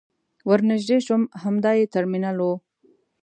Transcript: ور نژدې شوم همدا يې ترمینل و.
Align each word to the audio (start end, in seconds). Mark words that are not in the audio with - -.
ور 0.49 0.59
نژدې 0.69 0.97
شوم 1.05 1.23
همدا 1.43 1.71
يې 1.79 1.85
ترمینل 1.93 2.37
و. 2.41 2.47